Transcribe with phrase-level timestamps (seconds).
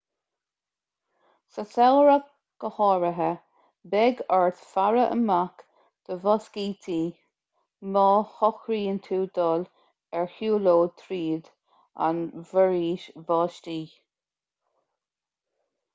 [1.55, 2.29] sa samhradh
[2.63, 3.27] go háirithe
[3.95, 5.61] beidh ort faire amach
[6.09, 6.97] do mhoscítí
[7.97, 8.05] má
[8.37, 9.65] shocraíonn tú dul
[10.21, 11.51] ar shiúlóid tríd
[12.07, 13.77] an bhforaois bháistí